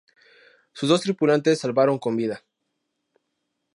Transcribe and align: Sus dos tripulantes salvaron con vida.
Sus 0.73 0.89
dos 0.89 1.01
tripulantes 1.01 1.59
salvaron 1.59 1.99
con 1.99 2.15
vida. 2.15 2.43